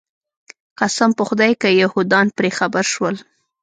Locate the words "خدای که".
1.27-1.69